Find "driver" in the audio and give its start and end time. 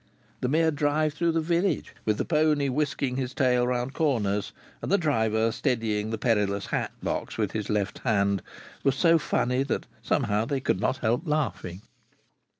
4.97-5.51